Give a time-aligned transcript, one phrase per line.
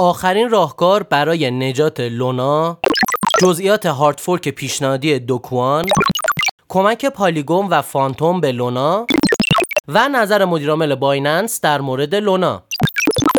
[0.00, 2.78] آخرین راهکار برای نجات لونا
[3.40, 5.86] جزئیات hard fork پیشنهادی دوکوان
[6.68, 9.06] کمک پالیگون و فانتوم به لونا
[9.88, 12.62] و نظر مدیرعامل بایننس در مورد لونا.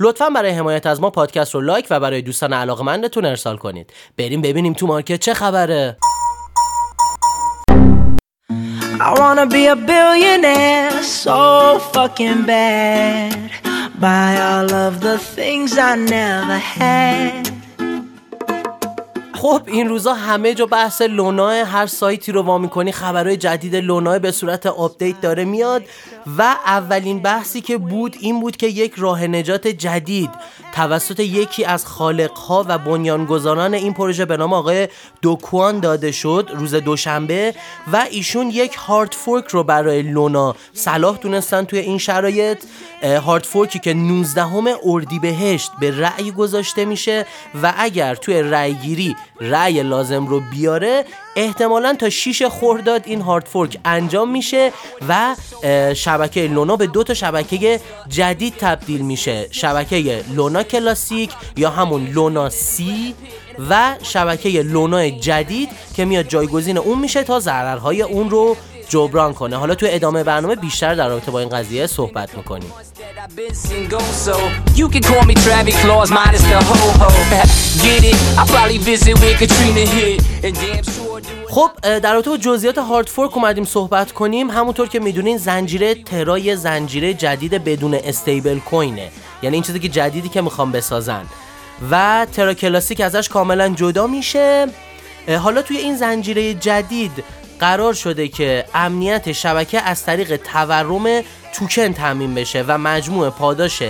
[0.00, 3.92] لطفا برای حمایت از ما پادکست رو لایک و برای دوستان علاقمندتون ارسال کنید.
[4.18, 5.96] بریم ببینیم تو market چه خبره.
[9.00, 13.71] I wanna be a billionaire so fucking bad.
[14.02, 17.48] Buy all of the things I never had.
[19.34, 24.18] خب این روزا همه جا بحث لونا هر سایتی رو وا می‌کنی خبرهای جدید لونا
[24.18, 25.82] به صورت آپدیت داره میاد.
[26.38, 30.30] و اولین بحثی که بود این بود که یک راه نجات جدید
[30.74, 34.88] توسط یکی از خالقها و بنیانگذاران این پروژه به نام آقای
[35.22, 37.54] دوکوان داده شد روز دوشنبه
[37.92, 42.64] و ایشون یک hard fork رو برای لونا صلاح دونستن توی این شرایط.
[43.02, 44.46] هارد فورکی که 19
[44.84, 47.26] اردیبهشت به رأی گذاشته میشه
[47.62, 51.04] و اگر توی رأی گیری رأی لازم رو بیاره
[51.36, 54.72] احتمالا تا 6 خورداد این هارد فورک انجام میشه
[55.08, 55.36] و
[55.94, 59.48] شبکه لونا به دو تا شبکه جدید تبدیل میشه.
[59.50, 63.14] شبکه لونا کلاسیک یا همون لونا سی
[63.70, 68.56] و شبکه لونا جدید که میاد جایگزین اون میشه تا ضررهای اون رو
[68.88, 69.56] جبران کنه.
[69.56, 72.72] حالا تو ادامه برنامه بیشتر در رابطه با این قضیه صحبت می‌کنیم.
[81.52, 84.50] خب در رابطه با جزئیات هارد فورک اومدیم صحبت کنیم.
[84.50, 89.10] همونطور که می‌دونین زنجیره ترای زنجیره جدید بدون استیبل کوینه.
[89.42, 91.22] یعنی این چیزی که جدیدی که می‌خوام بسازن.
[91.90, 94.66] و ترا کلاسیک ازش کاملا جدا میشه.
[95.42, 97.24] حالا توی این زنجیره جدید
[97.60, 101.22] قرار شده که امنیت شبکه از طریق تورم
[101.54, 103.82] توکن تامین بشه و مجموع پاداش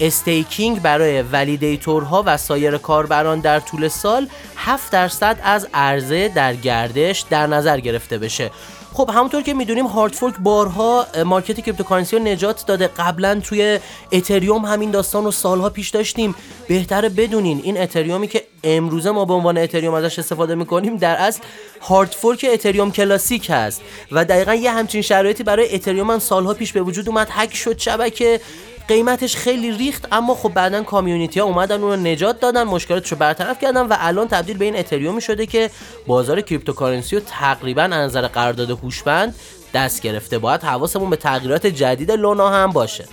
[0.00, 6.54] staking برای validator ها و سایر کاربران در طول سال 7 درصد از عرضه در
[6.54, 8.50] گردش در نظر گرفته بشه.
[8.92, 12.90] خب همونطور که می‌دونیم hard fork بارها market cryptocurrency رو نجات داده.
[12.98, 13.78] قبلا توی
[14.12, 16.34] اتریوم همین داستان رو سالها پیش داشتیم.
[16.68, 21.40] بهتره بدونین این اتریومی که امروزه ما به عنوان اتریوم ازش استفاده می‌کنیم در اصل
[21.80, 23.82] hard fork اتریوم کلاسیک هست.
[24.12, 27.28] و دقیقا یه همچین شرایطی برای اتریوم هم سالها پیش به وجود اومد.
[27.30, 28.40] هک شد شبکه.
[28.88, 33.18] قیمتش خیلی ریخت اما خب بعدا community ها اومدن اون رو نجات دادن مشکلاتش رو
[33.18, 35.70] برطرف کردن و الان تبدیل به این اتریومی شده که
[36.06, 39.34] بازار cryptocurrency رو تقریبا از نظر قرارداد هوشمند
[39.74, 40.38] دست گرفته.
[40.38, 43.04] باید حواسمون به تغییرات جدید لونا هم باشه.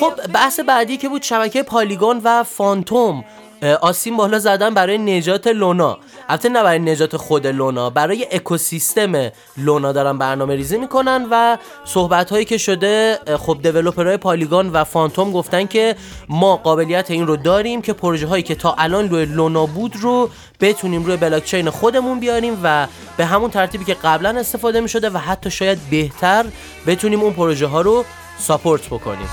[0.00, 3.24] خب بحث بعدی که بود شبکه پالیگون و فانتوم.
[3.62, 5.98] آسیم بالا زدن برای نجات لونا.
[6.28, 12.30] البته نه برای نجات خود لونا برای اکوسیستم لونا دارن برنامه ریزی می‌کنن و صحبت
[12.30, 15.96] هایی که شده خب دیولپرهای پالیگون و فانتوم گفتن که
[16.28, 20.30] ما قابلیت این رو داریم که پروژه هایی که تا الان روی لونا بود رو
[20.60, 22.86] بتونیم روی بلاکچین خودمون بیاریم و
[23.16, 26.44] به همون ترتیبی که قبلا استفاده می شده و حتی شاید بهتر
[26.86, 28.04] بتونیم اون پروژه ها رو
[28.38, 29.28] support بکنیم.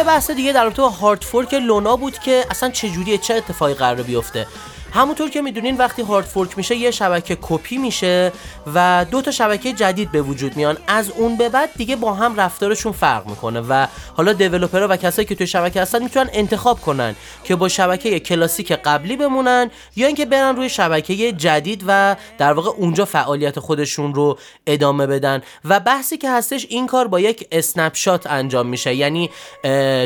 [0.00, 3.74] یه بحث دیگه در رابطه با hard fork لونا بود که اصلا چجوریه چه اتفاقی
[3.74, 4.46] قرار بیفته.
[4.92, 8.32] همونطور که می‌دونین وقتی hard fork میشه یه شبکه کپی میشه
[8.74, 10.76] و دو تا شبکه جدید به وجود میان.
[10.86, 13.86] از اون به بعد دیگه با هم رفتارشون فرق می‌کنه و
[14.16, 17.14] حالا developer ها و کسایی که توی شبکه هستن می‌تونن انتخاب کنن
[17.44, 22.70] که با شبکه کلاسیک قبلی بمونن یا اینکه برن روی شبکه جدید و در واقع
[22.70, 25.42] اونجا فعالیت خودشون رو ادامه بدن.
[25.64, 27.96] و بحثی که هستش این کار با یک snap
[28.26, 28.94] انجام میشه.
[28.94, 29.30] یعنی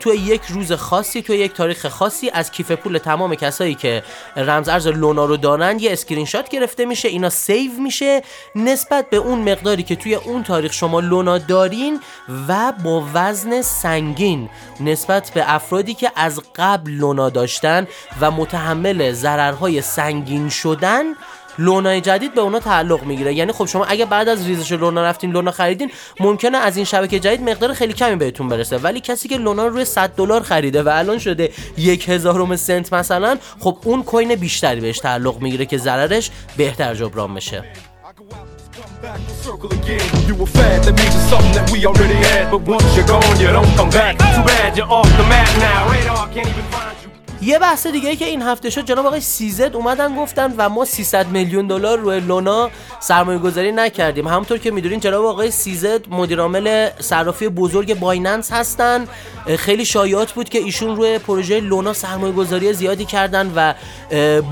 [0.00, 4.02] توی یک روز خاصی توی یک تاریخ خاصی از کیف پول تمام کسایی که
[4.36, 8.22] رمز ارز لونا رو دارن یه اسکرین شات گرفته میشه اینا save میشه
[8.54, 12.00] نسبت به اون مقداری که توی اون تاریخ شما لونا دارین
[12.48, 14.48] و با وزن سنگین
[14.80, 17.86] نسبت به افرادی که از قبل لونا داشتن
[18.20, 21.04] و متحمل ضررهای سنگین شدن
[21.58, 23.34] لونای جدید به اونا تعلق می‌گیره.
[23.34, 25.90] یعنی خب شما اگه بعد از ریزش لونا رفتین لونا خریدین
[26.20, 28.78] ممکنه از این شبکه جدید مقدار خیلی کمی بهتون برسه.
[28.78, 32.92] ولی کسی که لونا رو روی 100 دلار خریده و الان شده یک هزارم سنت
[32.92, 37.64] مثلا خب اون کوین بیشتری بهش تعلق می‌گیره که ضررش بهتر جبران بشه.
[47.42, 50.84] یه بحث دیگه ای که این هفته شد جناب آقای سیزد اومدن گفتن و ما
[50.84, 52.70] 300 میلیون دلار روی لونا
[53.00, 54.28] سرمایه گذاری نکردیم.
[54.28, 59.06] همونطور که می‌دونین جناب آقای سیزد مدیر عامل صرافی بزرگ بایننس هستن.
[59.56, 63.74] خیلی شایعات بود که ایشون روی پروژه لونا سرمایه گذاری زیادی کردن و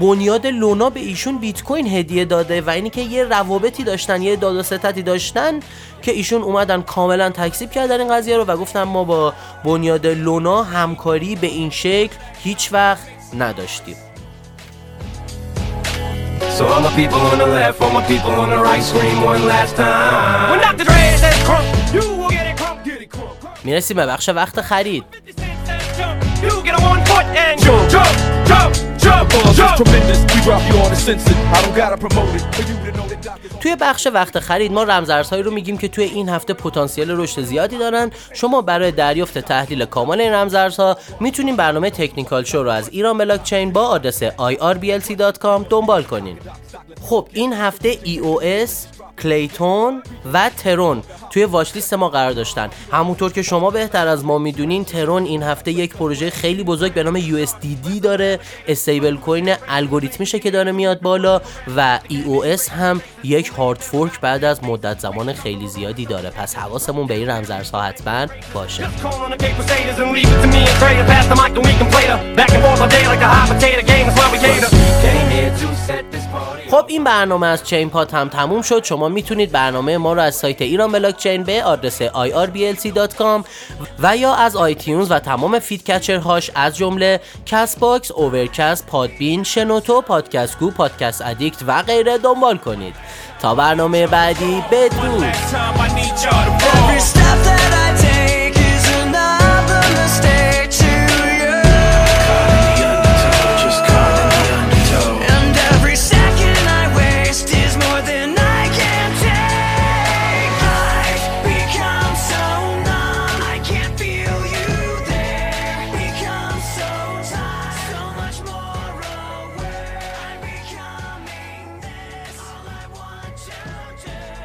[0.00, 4.36] بنیاد لونا به ایشون بیت کوین هدیه داده و اینی که یه روابطی داشتن یه
[4.36, 5.60] داد داشتن
[6.02, 9.32] که ایشون اومدن کاملا تکذیب کردن این قضیه رو و گفتن ما با
[9.64, 13.96] بنیاد لونا همکاری به این شکل هیچ وقت نداشتیم
[16.58, 19.42] So all my people on the left, all my people on the right, scream one
[19.54, 20.46] last time.
[20.50, 20.84] When Dr.
[20.88, 23.64] Dre says crunk, you will get it crunk, get it crunk.
[23.64, 25.04] می‌رسیم به بخش وقت خرید.
[26.42, 28.25] You get a one foot and jump, jump, jump.
[33.60, 37.78] توی بخش وقت خرید ما رمزارزهایی رو میگیم که توی این هفته پتانسیل رشد زیادی
[37.78, 38.10] دارن.
[38.34, 43.42] شما برای دریافت تحلیل کامل این رمزارزها می‌تونین برنامه تکنیکال شو رو از ایران بلاک
[43.42, 46.38] چین با آدرس irblc.com دنبال کنین.
[47.02, 48.70] خب این هفته EOS
[49.22, 51.02] کلیتون و ترون.
[51.36, 52.70] توی واچ ما قرار داشتن.
[52.92, 57.02] همونطور که شما بهتر از ما می‌دونین ترون این هفته یک پروژه خیلی بزرگ به
[57.02, 58.38] نام USDD داره.
[58.68, 61.40] استیبل کوین الگوریتمیشه که داره میاد بالا
[61.76, 66.30] و EOS هم یک هارد فورک بعد از مدت زمان خیلی زیادی داره.
[66.30, 68.86] پس حواسمون به این رمزارزها حتما باشه.
[77.06, 78.84] برنامه از چین پات هم تموم شد.
[78.84, 83.44] شما می‌تونید برنامه ما رو از سایت ایران بلاک چین به آدرس irblc.com
[83.98, 90.58] و یا از iTunes و تمام feed هاش از جمله Castbox، Overcast، Podbean، شنوتو، Podcast
[90.58, 92.94] Go، Podcast Addict و غیره دنبال کنید.
[93.40, 95.36] تا برنامه بعدی بدرود.